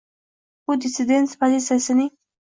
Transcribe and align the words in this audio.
bu 0.71 0.77
“dissident” 0.85 1.37
pozitsiyasining 1.45 2.11